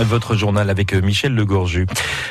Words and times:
Votre 0.00 0.34
journal 0.34 0.70
avec 0.70 0.92
euh, 0.92 1.00
Michel 1.00 1.36
Legorju. 1.36 1.86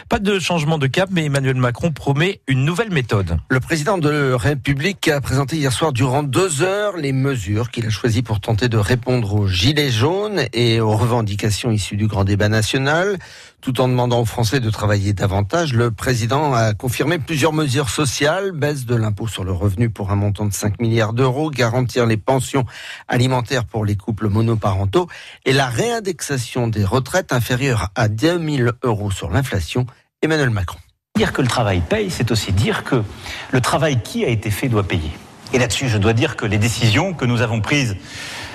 Pas 0.10 0.20
de 0.20 0.38
changement 0.38 0.78
de 0.78 0.88
cap, 0.88 1.08
mais 1.13 1.26
Emmanuel 1.26 1.55
Macron 1.55 1.92
promet 1.92 2.42
une 2.47 2.65
nouvelle 2.65 2.92
méthode. 2.92 3.38
Le 3.49 3.62
président 3.62 3.97
de 3.97 4.10
la 4.10 4.38
République 4.38 5.08
a 5.08 5.21
présenté 5.21 5.56
hier 5.56 5.71
soir 5.71 5.94
durant 5.94 6.24
deux 6.24 6.62
heures 6.62 6.97
les 6.97 7.13
mesures 7.13 7.71
qu'il 7.71 7.85
a 7.85 7.89
choisies 7.89 8.21
pour 8.21 8.42
tenter 8.42 8.67
de 8.67 8.78
répondre 8.78 9.34
aux 9.34 9.47
gilets 9.47 9.92
jaunes 9.92 10.42
et 10.52 10.81
aux 10.81 10.97
revendications 10.97 11.71
issues 11.71 11.96
du 11.96 12.07
grand 12.07 12.26
débat 12.26 12.49
national. 12.49 13.17
Tout 13.62 13.80
en 13.80 13.88
demandant 13.88 14.20
aux 14.20 14.25
Français 14.25 14.60
de 14.60 14.70
travailler 14.70 15.13
davantage, 15.13 15.74
le 15.74 15.89
président 15.89 16.53
a 16.53 16.73
confirmé 16.73 17.17
plusieurs 17.17 17.53
mesures 17.53 17.89
sociales, 17.89 18.52
baisse 18.52 18.85
de 18.85 18.93
l'impôt 18.93 19.30
sur 19.30 19.45
le 19.45 19.53
revenu 19.53 19.89
pour 19.89 20.11
un 20.11 20.17
montant 20.17 20.45
de 20.45 20.52
5 20.52 20.81
milliards 20.81 21.13
d'euros, 21.13 21.49
garantir 21.49 22.05
les 22.05 22.17
pensions 22.17 22.66
alimentaires 23.07 23.63
pour 23.63 23.85
les 23.85 23.95
couples 23.95 24.27
monoparentaux 24.27 25.07
et 25.45 25.53
la 25.53 25.67
réindexation 25.67 26.67
des 26.67 26.84
retraites 26.84 27.31
inférieures 27.31 27.52
à 27.95 28.07
10 28.07 28.57
000 28.57 28.70
euros 28.84 29.12
sur 29.12 29.30
l'inflation. 29.30 29.85
Emmanuel 30.21 30.49
Macron. 30.49 30.80
Dire 31.16 31.34
que 31.34 31.41
le 31.41 31.48
travail 31.48 31.81
paye, 31.81 32.09
c'est 32.09 32.31
aussi 32.31 32.52
dire 32.52 32.84
que 32.84 33.03
le 33.52 33.62
travail 33.62 34.02
qui 34.02 34.26
a 34.26 34.29
été 34.29 34.49
fait 34.49 34.70
doit 34.70 34.84
payer. 34.84 35.12
Et 35.53 35.59
là-dessus, 35.59 35.88
je 35.88 35.98
dois 35.98 36.13
dire 36.13 36.35
que 36.35 36.45
les 36.45 36.57
décisions 36.57 37.13
que 37.13 37.26
nous 37.26 37.41
avons 37.41 37.62
prises 37.62 37.95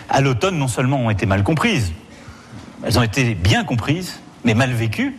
à 0.08 0.20
l'automne, 0.20 0.58
non 0.58 0.66
seulement 0.66 0.96
ont 0.98 1.10
été 1.10 1.26
mal 1.26 1.44
comprises, 1.44 1.92
elles 2.84 2.98
ont 2.98 3.02
été 3.02 3.34
bien 3.34 3.64
comprises, 3.64 4.20
mais 4.44 4.54
mal 4.54 4.72
vécues. 4.72 5.16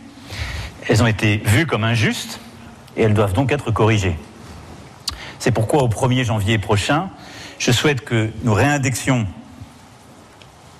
Elles 0.88 1.02
ont 1.02 1.06
été 1.06 1.38
vues 1.38 1.66
comme 1.66 1.84
injustes 1.84 2.40
et 2.96 3.02
elles 3.02 3.14
doivent 3.14 3.32
donc 3.32 3.52
être 3.52 3.70
corrigées. 3.70 4.18
C'est 5.38 5.52
pourquoi 5.52 5.82
au 5.82 5.88
1er 5.88 6.24
janvier 6.24 6.58
prochain, 6.58 7.08
je 7.58 7.70
souhaite 7.72 8.04
que 8.04 8.30
nous 8.42 8.52
réindexions 8.52 9.26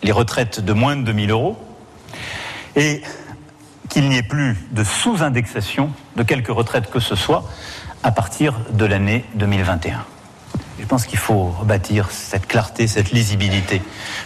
les 0.03 0.12
retraites 0.12 0.61
de 0.61 0.73
moins 0.73 0.97
de 0.97 1.03
2000 1.03 1.31
euros 1.31 1.70
et 2.77 3.03
qu'il 3.89 4.09
n'y 4.09 4.17
ait 4.17 4.23
plus 4.23 4.57
de 4.71 4.85
sous-indexation 4.85 5.91
de 6.17 6.23
quelque 6.23 6.53
retraite 6.53 6.91
que 6.91 7.01
ce 7.01 7.17
soit 7.17 7.45
à 8.03 8.12
partir 8.12 8.55
de 8.73 8.85
l'année 8.85 9.25
2021. 9.35 10.05
Je 10.79 10.87
pense 10.87 11.07
qu'il 11.07 11.19
faut 11.19 11.45
rebâtir 11.45 12.11
cette 12.11 12.47
clarté, 12.47 12.87
cette 12.87 13.11
lisibilité 13.11 13.83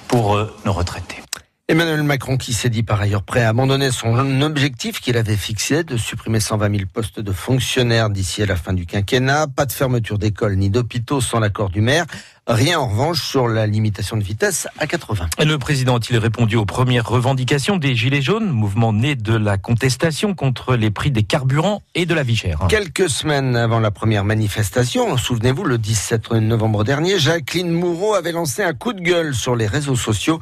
pour 0.07 0.37
euh, 0.37 0.55
nos 0.65 0.73
retraités. 0.73 1.21
Emmanuel 1.67 2.03
Macron 2.03 2.37
qui 2.37 2.53
s'est 2.53 2.69
dit 2.69 2.83
par 2.83 3.01
ailleurs 3.01 3.23
prêt 3.23 3.43
à 3.43 3.49
abandonner 3.49 3.91
son 3.91 4.43
objectif 4.43 5.01
qu'il 5.01 5.17
avait 5.17 5.37
fixé 5.37 5.83
de 5.83 5.97
supprimer 5.97 6.39
120 6.39 6.77
000 6.77 6.83
postes 6.93 7.21
de 7.21 7.33
fonctionnaires 7.33 8.11
d'ici 8.11 8.43
à 8.43 8.47
la 8.47 8.55
fin 8.55 8.75
du 8.75 8.85
quinquennat. 8.85 9.47
Pas 9.49 9.65
de 9.65 9.73
fermeture 9.73 10.19
d'écoles 10.19 10.57
ni 10.57 10.69
d'hôpitaux 10.69 11.23
sans 11.23 11.41
l'accord 11.41 11.71
du 11.71 11.81
maire. 11.81 12.05
Rien 12.47 12.79
en 12.79 12.89
revanche 12.89 13.23
sur 13.23 13.49
la 13.49 13.67
limitation 13.67 14.19
de 14.19 14.23
vitesse 14.23 14.69
à 14.79 14.87
80. 14.87 15.29
Le 15.43 15.57
président 15.57 15.97
a-t-il 15.97 16.19
répondu 16.19 16.57
aux 16.57 16.67
premières 16.67 17.09
revendications 17.09 17.79
des 17.79 17.97
Gilets 17.97 18.21
jaunes, 18.21 18.51
mouvement 18.51 18.93
né 18.93 19.15
de 19.15 19.35
la 19.35 19.57
contestation 19.57 20.35
contre 20.35 20.77
les 20.77 20.91
prix 20.91 21.11
des 21.11 21.23
carburants 21.23 21.81
et 21.95 22.05
de 22.05 22.13
la 22.13 22.23
vie 22.23 22.37
chère? 22.37 22.59
Quelques 22.69 23.09
semaines 23.09 23.57
avant 23.57 23.81
la 23.81 23.91
première 23.91 24.25
manifestation, 24.25 25.17
souvenez-vous, 25.17 25.65
le 25.65 25.79
17 25.79 26.33
novembre 26.33 26.85
dernier, 26.85 27.19
Jacqueline 27.19 27.71
Moureau 27.71 28.13
avait 28.13 28.33
lancé 28.33 28.63
un 28.63 28.75
coup 28.75 28.93
de 28.93 29.01
gueule 29.01 29.35
sur 29.35 29.57
les 29.57 29.67
réseaux 29.67 29.97
sociaux. 29.97 30.39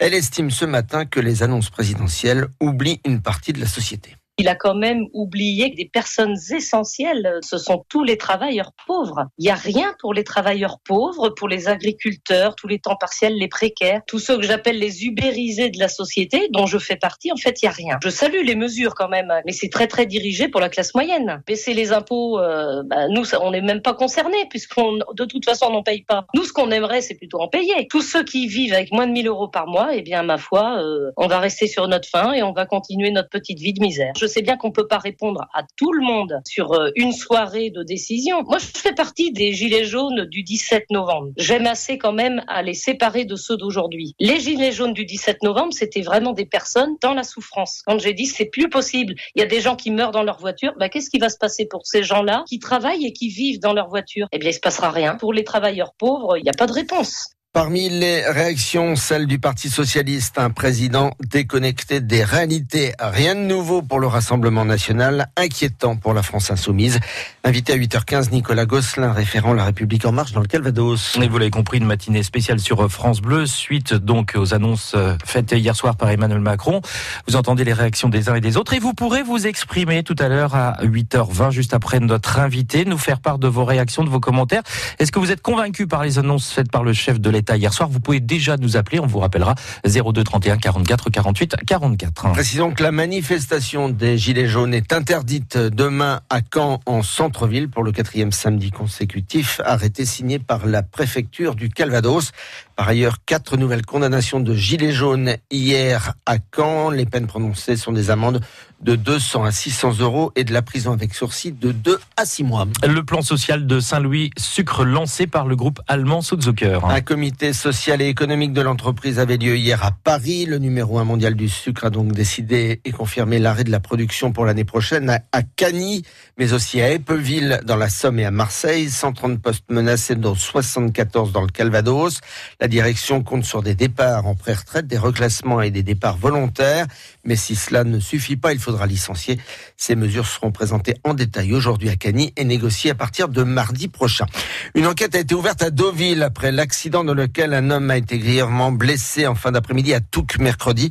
Elle 0.00 0.14
estime 0.14 0.50
ce 0.50 0.64
matin 0.64 1.04
que 1.04 1.20
les 1.20 1.44
annonces 1.44 1.70
présidentielles 1.70 2.48
oublient 2.58 3.00
une 3.04 3.22
partie 3.22 3.52
de 3.52 3.60
la 3.60 3.68
société. 3.68 4.16
Il 4.36 4.48
a 4.48 4.56
quand 4.56 4.74
même 4.74 5.06
oublié 5.12 5.70
que 5.70 5.76
des 5.76 5.88
personnes 5.88 6.36
essentielles, 6.50 7.38
ce 7.42 7.56
sont 7.56 7.84
tous 7.88 8.02
les 8.02 8.18
travailleurs 8.18 8.72
pauvres. 8.84 9.28
Il 9.38 9.44
n'y 9.44 9.50
a 9.50 9.54
rien 9.54 9.94
pour 10.00 10.12
les 10.12 10.24
travailleurs 10.24 10.80
pauvres, 10.84 11.28
pour 11.28 11.46
les 11.46 11.68
agriculteurs, 11.68 12.56
tous 12.56 12.66
les 12.66 12.80
temps 12.80 12.96
partiels, 12.96 13.36
les 13.36 13.46
précaires, 13.46 14.00
tous 14.08 14.18
ceux 14.18 14.36
que 14.36 14.42
j'appelle 14.42 14.78
les 14.78 15.04
ubérisés 15.04 15.70
de 15.70 15.78
la 15.78 15.86
société, 15.86 16.48
dont 16.50 16.66
je 16.66 16.78
fais 16.78 16.96
partie, 16.96 17.30
en 17.30 17.36
fait, 17.36 17.62
il 17.62 17.66
n'y 17.66 17.68
a 17.68 17.72
rien. 17.72 17.98
Je 18.02 18.08
salue 18.08 18.44
les 18.44 18.56
mesures 18.56 18.96
quand 18.96 19.08
même, 19.08 19.32
mais 19.46 19.52
c'est 19.52 19.68
très 19.68 19.86
très 19.86 20.04
dirigé 20.04 20.48
pour 20.48 20.60
la 20.60 20.68
classe 20.68 20.94
moyenne. 20.94 21.40
Baisser 21.46 21.72
les 21.72 21.92
impôts, 21.92 22.40
euh, 22.40 22.82
bah, 22.84 23.06
nous, 23.08 23.22
on 23.40 23.52
n'est 23.52 23.62
même 23.62 23.82
pas 23.82 23.94
concernés, 23.94 24.46
puisqu'on 24.50 24.98
de 25.14 25.24
toute 25.26 25.44
façon, 25.44 25.66
on 25.68 25.74
n'en 25.74 25.82
paye 25.84 26.02
pas. 26.02 26.26
Nous, 26.34 26.42
ce 26.42 26.52
qu'on 26.52 26.72
aimerait, 26.72 27.02
c'est 27.02 27.14
plutôt 27.14 27.38
en 27.38 27.46
payer. 27.46 27.86
Tous 27.88 28.02
ceux 28.02 28.24
qui 28.24 28.48
vivent 28.48 28.74
avec 28.74 28.90
moins 28.90 29.06
de 29.06 29.12
1000 29.12 29.28
euros 29.28 29.46
par 29.46 29.68
mois, 29.68 29.94
eh 29.94 30.02
bien, 30.02 30.24
ma 30.24 30.38
foi, 30.38 30.78
euh, 30.80 31.12
on 31.16 31.28
va 31.28 31.38
rester 31.38 31.68
sur 31.68 31.86
notre 31.86 32.08
faim 32.08 32.32
et 32.32 32.42
on 32.42 32.52
va 32.52 32.66
continuer 32.66 33.12
notre 33.12 33.28
petite 33.28 33.60
vie 33.60 33.72
de 33.72 33.80
misère 33.80 34.12
sais 34.26 34.42
bien 34.42 34.56
qu'on 34.56 34.72
peut 34.72 34.86
pas 34.86 34.98
répondre 34.98 35.46
à 35.54 35.62
tout 35.76 35.92
le 35.92 36.04
monde 36.04 36.40
sur 36.46 36.72
euh, 36.72 36.90
une 36.96 37.12
soirée 37.12 37.70
de 37.70 37.82
décision. 37.82 38.42
Moi, 38.44 38.58
je 38.58 38.66
fais 38.66 38.94
partie 38.94 39.32
des 39.32 39.52
gilets 39.52 39.84
jaunes 39.84 40.24
du 40.26 40.42
17 40.42 40.90
novembre. 40.90 41.30
J'aime 41.36 41.66
assez 41.66 41.98
quand 41.98 42.12
même 42.12 42.42
à 42.48 42.62
les 42.62 42.74
séparer 42.74 43.24
de 43.24 43.36
ceux 43.36 43.56
d'aujourd'hui. 43.56 44.14
Les 44.18 44.40
gilets 44.40 44.72
jaunes 44.72 44.92
du 44.92 45.04
17 45.04 45.42
novembre, 45.42 45.72
c'était 45.72 46.02
vraiment 46.02 46.32
des 46.32 46.46
personnes 46.46 46.96
dans 47.02 47.14
la 47.14 47.22
souffrance. 47.22 47.82
Quand 47.86 47.98
j'ai 47.98 48.12
dit 48.12 48.26
c'est 48.26 48.46
plus 48.46 48.68
possible, 48.68 49.14
il 49.34 49.40
y 49.40 49.42
a 49.42 49.46
des 49.46 49.60
gens 49.60 49.76
qui 49.76 49.90
meurent 49.90 50.12
dans 50.12 50.22
leur 50.22 50.38
voiture, 50.38 50.74
bah, 50.78 50.88
qu'est-ce 50.88 51.10
qui 51.10 51.18
va 51.18 51.28
se 51.28 51.38
passer 51.38 51.66
pour 51.66 51.86
ces 51.86 52.02
gens-là 52.02 52.44
qui 52.48 52.58
travaillent 52.58 53.06
et 53.06 53.12
qui 53.12 53.28
vivent 53.28 53.60
dans 53.60 53.72
leur 53.72 53.88
voiture? 53.88 54.26
Eh 54.32 54.38
bien, 54.38 54.50
il 54.50 54.54
se 54.54 54.60
passera 54.60 54.90
rien. 54.90 55.16
Pour 55.16 55.32
les 55.32 55.44
travailleurs 55.44 55.94
pauvres, 55.94 56.36
il 56.36 56.42
n'y 56.42 56.50
a 56.50 56.54
pas 56.54 56.66
de 56.66 56.72
réponse. 56.72 57.33
Parmi 57.54 57.88
les 57.88 58.28
réactions, 58.28 58.96
celle 58.96 59.28
du 59.28 59.38
Parti 59.38 59.70
socialiste, 59.70 60.38
un 60.38 60.50
président 60.50 61.12
déconnecté 61.20 62.00
des 62.00 62.24
réalités. 62.24 62.94
Rien 62.98 63.36
de 63.36 63.42
nouveau 63.42 63.80
pour 63.80 64.00
le 64.00 64.08
Rassemblement 64.08 64.64
national, 64.64 65.28
inquiétant 65.36 65.94
pour 65.94 66.14
la 66.14 66.24
France 66.24 66.50
insoumise. 66.50 66.98
Invité 67.44 67.72
à 67.72 67.76
8h15, 67.76 68.32
Nicolas 68.32 68.66
Gosselin, 68.66 69.12
référent 69.12 69.52
La 69.52 69.66
République 69.66 70.04
en 70.04 70.10
marche 70.10 70.32
dans 70.32 70.40
le 70.40 70.48
Calvados. 70.48 71.16
Et 71.22 71.28
vous 71.28 71.38
l'avez 71.38 71.52
compris, 71.52 71.78
une 71.78 71.86
matinée 71.86 72.24
spéciale 72.24 72.58
sur 72.58 72.90
France 72.90 73.20
Bleu, 73.20 73.46
suite 73.46 73.94
donc 73.94 74.32
aux 74.34 74.52
annonces 74.52 74.96
faites 75.24 75.52
hier 75.52 75.76
soir 75.76 75.94
par 75.94 76.10
Emmanuel 76.10 76.40
Macron. 76.40 76.80
Vous 77.28 77.36
entendez 77.36 77.62
les 77.62 77.72
réactions 77.72 78.08
des 78.08 78.28
uns 78.28 78.34
et 78.34 78.40
des 78.40 78.56
autres 78.56 78.74
et 78.74 78.80
vous 78.80 78.94
pourrez 78.94 79.22
vous 79.22 79.46
exprimer 79.46 80.02
tout 80.02 80.16
à 80.18 80.26
l'heure 80.26 80.56
à 80.56 80.78
8h20, 80.82 81.52
juste 81.52 81.72
après 81.72 82.00
notre 82.00 82.40
invité, 82.40 82.84
nous 82.84 82.98
faire 82.98 83.20
part 83.20 83.38
de 83.38 83.46
vos 83.46 83.64
réactions, 83.64 84.02
de 84.02 84.10
vos 84.10 84.18
commentaires. 84.18 84.64
Est-ce 84.98 85.12
que 85.12 85.20
vous 85.20 85.30
êtes 85.30 85.40
convaincu 85.40 85.86
par 85.86 86.02
les 86.02 86.18
annonces 86.18 86.50
faites 86.50 86.72
par 86.72 86.82
le 86.82 86.92
chef 86.92 87.20
de 87.20 87.30
l'État 87.30 87.43
hier 87.50 87.72
soir. 87.72 87.88
Vous 87.88 88.00
pouvez 88.00 88.20
déjà 88.20 88.56
nous 88.56 88.76
appeler, 88.76 89.00
on 89.00 89.06
vous 89.06 89.18
rappellera 89.18 89.54
02 89.84 90.24
31 90.24 90.56
44 90.56 91.10
48 91.10 91.56
44. 91.66 92.32
Précisons 92.32 92.72
que 92.72 92.82
la 92.82 92.92
manifestation 92.92 93.88
des 93.88 94.18
Gilets 94.18 94.46
jaunes 94.46 94.74
est 94.74 94.92
interdite 94.92 95.56
demain 95.56 96.20
à 96.30 96.40
Caen 96.52 96.80
en 96.86 97.02
centre-ville 97.02 97.68
pour 97.68 97.82
le 97.82 97.92
quatrième 97.92 98.32
samedi 98.32 98.70
consécutif, 98.70 99.60
arrêté 99.64 100.04
signé 100.04 100.38
par 100.38 100.66
la 100.66 100.82
préfecture 100.82 101.54
du 101.54 101.68
Calvados. 101.68 102.32
Par 102.76 102.88
ailleurs, 102.88 103.18
quatre 103.24 103.56
nouvelles 103.56 103.86
condamnations 103.86 104.40
de 104.40 104.54
Gilets 104.54 104.92
jaunes 104.92 105.36
hier 105.50 106.14
à 106.26 106.36
Caen. 106.54 106.90
Les 106.90 107.06
peines 107.06 107.26
prononcées 107.26 107.76
sont 107.76 107.92
des 107.92 108.10
amendes 108.10 108.40
de 108.84 108.96
200 108.96 109.44
à 109.44 109.50
600 109.50 110.00
euros 110.00 110.30
et 110.36 110.44
de 110.44 110.52
la 110.52 110.60
prison 110.60 110.92
avec 110.92 111.14
sursis 111.14 111.52
de 111.52 111.72
2 111.72 111.98
à 112.18 112.26
6 112.26 112.44
mois. 112.44 112.66
Le 112.86 113.02
plan 113.02 113.22
social 113.22 113.66
de 113.66 113.80
Saint-Louis 113.80 114.30
Sucre 114.36 114.84
lancé 114.84 115.26
par 115.26 115.46
le 115.46 115.56
groupe 115.56 115.80
allemand 115.88 116.20
Zucker. 116.20 116.84
Un 116.84 117.00
comité 117.00 117.54
social 117.54 118.02
et 118.02 118.08
économique 118.08 118.52
de 118.52 118.60
l'entreprise 118.60 119.18
avait 119.18 119.38
lieu 119.38 119.56
hier 119.56 119.82
à 119.82 119.90
Paris. 119.92 120.44
Le 120.44 120.58
numéro 120.58 120.98
1 120.98 121.04
mondial 121.04 121.34
du 121.34 121.48
sucre 121.48 121.86
a 121.86 121.90
donc 121.90 122.12
décidé 122.12 122.82
et 122.84 122.92
confirmé 122.92 123.38
l'arrêt 123.38 123.64
de 123.64 123.70
la 123.70 123.80
production 123.80 124.32
pour 124.32 124.44
l'année 124.44 124.64
prochaine 124.64 125.18
à 125.32 125.42
Cagny, 125.42 126.02
mais 126.36 126.52
aussi 126.52 126.82
à 126.82 126.90
Épeville 126.90 127.60
dans 127.64 127.76
la 127.76 127.88
Somme 127.88 128.18
et 128.18 128.26
à 128.26 128.30
Marseille. 128.30 128.90
130 128.90 129.40
postes 129.40 129.64
menacés 129.70 130.14
dont 130.14 130.34
74 130.34 131.32
dans 131.32 131.40
le 131.40 131.48
Calvados. 131.48 132.20
La 132.60 132.68
direction 132.68 133.22
compte 133.22 133.44
sur 133.44 133.62
des 133.62 133.74
départs 133.74 134.26
en 134.26 134.34
pré-retraite, 134.34 134.86
des 134.86 134.98
reclassements 134.98 135.62
et 135.62 135.70
des 135.70 135.82
départs 135.82 136.18
volontaires. 136.18 136.86
Mais 137.24 137.36
si 137.36 137.56
cela 137.56 137.84
ne 137.84 137.98
suffit 137.98 138.36
pas, 138.36 138.52
il 138.52 138.58
faudra 138.58 138.73
licencier. 138.86 139.38
Ces 139.76 139.96
mesures 139.96 140.26
seront 140.26 140.50
présentées 140.50 140.94
en 141.04 141.14
détail 141.14 141.52
aujourd'hui 141.52 141.88
à 141.88 141.96
Cagny 141.96 142.32
et 142.36 142.44
négociées 142.44 142.90
à 142.90 142.94
partir 142.94 143.28
de 143.28 143.42
mardi 143.42 143.88
prochain. 143.88 144.26
Une 144.74 144.86
enquête 144.86 145.14
a 145.14 145.20
été 145.20 145.34
ouverte 145.34 145.62
à 145.62 145.70
Deauville 145.70 146.22
après 146.22 146.52
l'accident 146.52 147.04
dans 147.04 147.14
lequel 147.14 147.54
un 147.54 147.70
homme 147.70 147.90
a 147.90 147.96
été 147.96 148.18
grièvement 148.18 148.72
blessé 148.72 149.26
en 149.26 149.34
fin 149.34 149.52
d'après-midi 149.52 149.94
à 149.94 150.00
Touques 150.00 150.38
mercredi. 150.38 150.90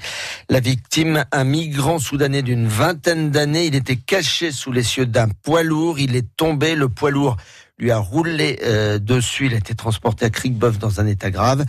La 0.49 0.59
victime, 0.59 1.25
un 1.31 1.43
migrant 1.43 1.99
soudanais 1.99 2.41
d'une 2.41 2.67
vingtaine 2.67 3.31
d'années, 3.31 3.65
il 3.65 3.75
était 3.75 3.97
caché 3.97 4.51
sous 4.51 4.71
les 4.71 4.83
cieux 4.83 5.05
d'un 5.05 5.27
poids 5.27 5.63
lourd. 5.63 5.99
Il 5.99 6.15
est 6.15 6.27
tombé, 6.35 6.75
le 6.75 6.89
poids 6.89 7.11
lourd 7.11 7.37
lui 7.79 7.91
a 7.91 7.97
roulé 7.97 8.59
euh, 8.63 8.99
dessus. 8.99 9.47
Il 9.47 9.53
a 9.53 9.57
été 9.57 9.75
transporté 9.75 10.25
à 10.25 10.29
Cricboeuf 10.29 10.77
dans 10.77 10.99
un 10.99 11.07
état 11.07 11.31
grave. 11.31 11.65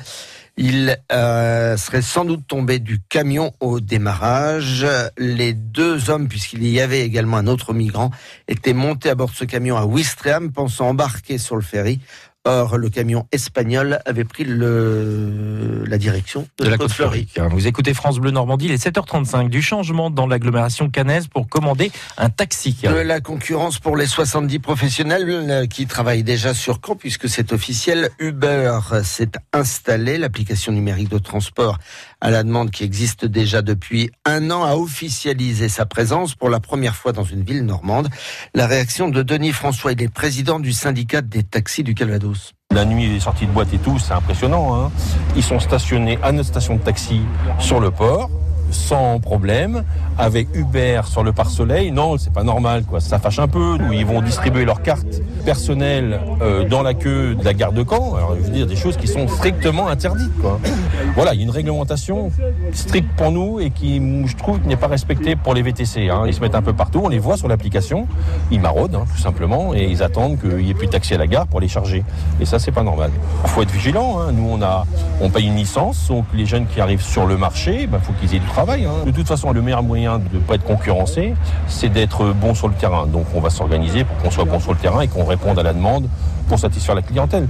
Il 0.56 0.96
euh, 1.10 1.76
serait 1.76 2.02
sans 2.02 2.24
doute 2.24 2.46
tombé 2.46 2.78
du 2.78 3.00
camion 3.00 3.52
au 3.58 3.80
démarrage. 3.80 4.86
Les 5.18 5.52
deux 5.52 6.10
hommes, 6.10 6.28
puisqu'il 6.28 6.64
y 6.66 6.80
avait 6.80 7.00
également 7.00 7.38
un 7.38 7.48
autre 7.48 7.72
migrant, 7.72 8.10
étaient 8.46 8.72
montés 8.72 9.10
à 9.10 9.16
bord 9.16 9.30
de 9.30 9.34
ce 9.34 9.44
camion 9.44 9.76
à 9.76 9.84
Ouistreham, 9.84 10.52
pensant 10.52 10.88
embarquer 10.88 11.38
sur 11.38 11.56
le 11.56 11.62
ferry. 11.62 12.00
Or, 12.46 12.76
le 12.76 12.90
camion 12.90 13.26
espagnol 13.32 14.00
avait 14.04 14.24
pris 14.24 14.44
le, 14.44 15.82
la 15.86 15.96
direction 15.96 16.46
de, 16.58 16.68
la 16.68 16.76
côte 16.76 16.92
fleurie. 16.92 17.26
Vous 17.50 17.66
écoutez 17.66 17.94
France 17.94 18.18
Bleu 18.18 18.32
Normandie, 18.32 18.68
les 18.68 18.76
7h35 18.76 19.48
du 19.48 19.62
changement 19.62 20.10
dans 20.10 20.26
l'agglomération 20.26 20.90
canaise 20.90 21.26
pour 21.26 21.48
commander 21.48 21.90
un 22.18 22.28
taxi. 22.28 22.76
De 22.82 22.90
la 22.90 23.20
concurrence 23.20 23.78
pour 23.78 23.96
les 23.96 24.06
70 24.06 24.58
professionnels 24.58 25.68
qui 25.68 25.86
travaillent 25.86 26.22
déjà 26.22 26.52
sur 26.52 26.80
Caen, 26.84 26.96
puisque 26.96 27.30
c'est 27.30 27.52
officiel. 27.54 28.10
Uber 28.18 28.78
s'est 29.04 29.32
installé, 29.54 30.18
l'application 30.18 30.72
numérique 30.72 31.08
de 31.08 31.18
transport 31.18 31.78
à 32.20 32.30
la 32.30 32.42
demande 32.42 32.70
qui 32.70 32.84
existe 32.84 33.26
déjà 33.26 33.60
depuis 33.60 34.10
un 34.24 34.50
an, 34.50 34.64
a 34.64 34.76
officialisé 34.76 35.68
sa 35.68 35.84
présence 35.84 36.34
pour 36.34 36.48
la 36.48 36.58
première 36.58 36.96
fois 36.96 37.12
dans 37.12 37.24
une 37.24 37.42
ville 37.42 37.64
normande. 37.66 38.08
La 38.54 38.66
réaction 38.66 39.08
de 39.08 39.22
Denis 39.22 39.52
François, 39.52 39.92
il 39.92 40.02
est 40.02 40.08
président 40.08 40.58
du 40.58 40.72
syndicat 40.72 41.20
des 41.20 41.42
taxis 41.42 41.84
du 41.84 41.94
Calvados. 41.94 42.33
La 42.72 42.84
nuit, 42.84 43.06
les 43.06 43.20
sorties 43.20 43.46
de 43.46 43.52
boîte 43.52 43.72
et 43.72 43.78
tout, 43.78 43.98
c'est 43.98 44.14
impressionnant. 44.14 44.74
Hein. 44.74 44.90
Ils 45.36 45.42
sont 45.42 45.60
stationnés 45.60 46.18
à 46.22 46.32
notre 46.32 46.48
station 46.48 46.76
de 46.76 46.80
taxi 46.80 47.20
sur 47.58 47.80
le 47.80 47.90
port 47.90 48.30
sans 48.74 49.18
problème. 49.20 49.84
Avec 50.18 50.48
Uber 50.54 51.00
sur 51.06 51.24
le 51.24 51.32
pare-soleil, 51.32 51.90
non, 51.90 52.18
c'est 52.18 52.32
pas 52.32 52.44
normal, 52.44 52.84
quoi. 52.84 53.00
Ça 53.00 53.18
fâche 53.18 53.38
un 53.38 53.48
peu. 53.48 53.78
Ils 53.92 54.06
vont 54.06 54.20
distribuer 54.20 54.64
leurs 54.64 54.82
cartes 54.82 55.22
personnelles 55.44 56.20
euh, 56.40 56.68
dans 56.68 56.82
la 56.82 56.94
queue 56.94 57.34
de 57.34 57.44
la 57.44 57.52
gare 57.54 57.72
de 57.72 57.84
Caen. 57.88 58.14
Alors, 58.14 58.36
je 58.36 58.42
veux 58.42 58.50
dire 58.50 58.66
des 58.66 58.76
choses 58.76 58.96
qui 58.96 59.08
sont 59.08 59.26
strictement 59.28 59.88
interdites, 59.88 60.36
quoi. 60.40 60.60
Voilà, 61.16 61.34
il 61.34 61.38
y 61.38 61.40
a 61.40 61.44
une 61.44 61.50
réglementation 61.50 62.30
stricte 62.72 63.08
pour 63.16 63.30
nous 63.30 63.60
et 63.60 63.70
qui, 63.70 64.00
je 64.26 64.36
trouve, 64.36 64.60
n'est 64.66 64.76
pas 64.76 64.88
respectée 64.88 65.36
pour 65.36 65.54
les 65.54 65.62
VTC. 65.62 66.08
Hein. 66.08 66.24
Ils 66.26 66.34
se 66.34 66.40
mettent 66.40 66.54
un 66.54 66.62
peu 66.62 66.72
partout, 66.72 67.00
on 67.04 67.08
les 67.08 67.18
voit 67.18 67.36
sur 67.36 67.46
l'application, 67.46 68.08
ils 68.50 68.60
maraudent, 68.60 68.96
hein, 68.96 69.04
tout 69.14 69.20
simplement, 69.20 69.74
et 69.74 69.84
ils 69.84 70.02
attendent 70.02 70.40
qu'il 70.40 70.56
n'y 70.56 70.70
ait 70.70 70.74
plus 70.74 70.86
de 70.86 70.92
taxi 70.92 71.14
à 71.14 71.18
la 71.18 71.26
gare 71.26 71.46
pour 71.46 71.60
les 71.60 71.68
charger. 71.68 72.04
Et 72.40 72.46
ça, 72.46 72.58
c'est 72.58 72.72
pas 72.72 72.82
normal. 72.82 73.10
Il 73.44 73.50
faut 73.50 73.62
être 73.62 73.70
vigilant. 73.70 74.18
Hein. 74.18 74.32
Nous, 74.32 74.48
on 74.48 74.62
a, 74.62 74.86
on 75.20 75.30
paye 75.30 75.46
une 75.46 75.56
licence, 75.56 76.08
donc 76.08 76.24
les 76.34 76.46
jeunes 76.46 76.66
qui 76.66 76.80
arrivent 76.80 77.02
sur 77.02 77.26
le 77.26 77.36
marché, 77.36 77.82
il 77.82 77.86
bah, 77.86 77.98
faut 78.02 78.12
qu'ils 78.14 78.34
aient 78.34 78.40
du 78.40 78.46
travail 78.46 78.63
Hein. 78.72 79.04
De 79.06 79.10
toute 79.10 79.26
façon, 79.28 79.52
le 79.52 79.62
meilleur 79.62 79.82
moyen 79.82 80.18
de 80.18 80.24
ne 80.34 80.40
pas 80.40 80.54
être 80.54 80.64
concurrencé, 80.64 81.34
c'est 81.68 81.88
d'être 81.88 82.32
bon 82.32 82.54
sur 82.54 82.68
le 82.68 82.74
terrain. 82.74 83.06
Donc 83.06 83.26
on 83.34 83.40
va 83.40 83.50
s'organiser 83.50 84.04
pour 84.04 84.16
qu'on 84.18 84.30
soit 84.30 84.44
bon 84.44 84.60
sur 84.60 84.72
le 84.72 84.78
terrain 84.78 85.00
et 85.02 85.08
qu'on 85.08 85.24
réponde 85.24 85.58
à 85.58 85.62
la 85.62 85.72
demande 85.72 86.08
pour 86.48 86.58
satisfaire 86.58 86.94
la 86.94 87.02
clientèle 87.02 87.46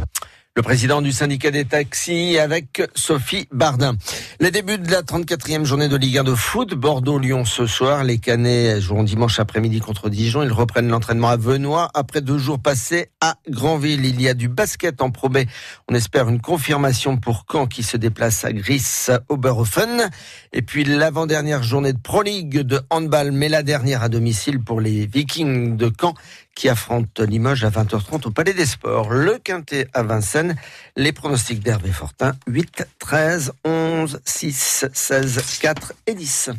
le 0.56 0.62
président 0.62 1.02
du 1.02 1.10
syndicat 1.10 1.50
des 1.50 1.64
taxis 1.64 2.38
avec 2.38 2.80
Sophie 2.94 3.48
Bardin. 3.50 3.96
Les 4.38 4.52
débuts 4.52 4.78
de 4.78 4.88
la 4.88 5.02
34e 5.02 5.64
journée 5.64 5.88
de 5.88 5.96
Ligue 5.96 6.18
1 6.18 6.22
de 6.22 6.34
foot, 6.36 6.74
Bordeaux-Lyon 6.74 7.44
ce 7.44 7.66
soir. 7.66 8.04
Les 8.04 8.18
Canets 8.18 8.80
joueront 8.80 9.02
dimanche 9.02 9.40
après-midi 9.40 9.80
contre 9.80 10.08
Dijon. 10.08 10.44
Ils 10.44 10.52
reprennent 10.52 10.88
l'entraînement 10.88 11.30
à 11.30 11.36
Venoy 11.36 11.88
après 11.92 12.20
deux 12.20 12.38
jours 12.38 12.60
passés 12.60 13.08
à 13.20 13.34
Granville. 13.48 14.04
Il 14.04 14.22
y 14.22 14.28
a 14.28 14.34
du 14.34 14.46
basket 14.46 15.02
en 15.02 15.10
probé. 15.10 15.48
On 15.90 15.94
espère 15.96 16.28
une 16.28 16.40
confirmation 16.40 17.16
pour 17.16 17.46
Caen 17.50 17.66
qui 17.66 17.82
se 17.82 17.96
déplace 17.96 18.44
à 18.44 18.52
Gris 18.52 19.08
Oberhofen. 19.28 20.08
Et 20.52 20.62
puis 20.62 20.84
l'avant-dernière 20.84 21.64
journée 21.64 21.92
de 21.92 21.98
Pro 21.98 22.22
League 22.22 22.60
de 22.60 22.80
handball, 22.90 23.32
mais 23.32 23.48
la 23.48 23.64
dernière 23.64 24.04
à 24.04 24.08
domicile 24.08 24.62
pour 24.62 24.80
les 24.80 25.06
Vikings 25.06 25.76
de 25.76 25.90
Caen 26.00 26.14
qui 26.54 26.68
affronte 26.68 27.20
Limoges 27.20 27.64
à 27.64 27.70
20h30 27.70 28.26
au 28.26 28.30
Palais 28.30 28.52
des 28.52 28.66
Sports. 28.66 29.10
Le 29.10 29.38
Quintet 29.38 29.88
à 29.92 30.02
Vincennes, 30.02 30.56
les 30.96 31.12
pronostics 31.12 31.60
d'Hervé 31.60 31.90
Fortin, 31.90 32.34
8, 32.46 32.86
13, 32.98 33.52
11, 33.64 34.20
6, 34.24 34.86
16, 34.92 35.58
4 35.60 35.92
et 36.06 36.14
10. 36.14 36.50